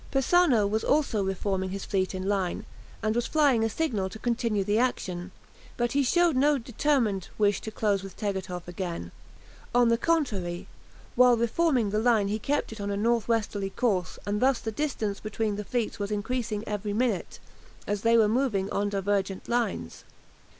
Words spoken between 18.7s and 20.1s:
on divergent lines.